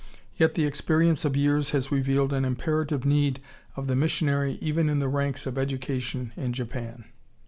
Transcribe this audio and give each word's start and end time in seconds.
Yet 0.35 0.55
the 0.55 0.65
experience 0.65 1.25
of 1.25 1.37
years 1.37 1.69
has 1.77 1.91
revealed 1.91 2.33
an 2.33 2.43
imperative 2.43 3.05
need 3.05 3.39
of 3.75 3.85
the 3.85 3.95
missionary 3.95 4.57
even 4.59 4.89
in 4.89 4.97
the 4.97 5.07
ranks 5.07 5.45
of 5.45 5.59
education 5.59 6.33
in 6.35 6.53
Japan.... 6.53 7.05